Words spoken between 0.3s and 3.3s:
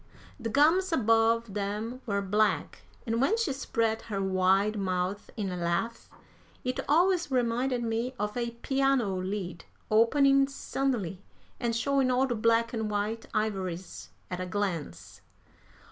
The gums above them were black, and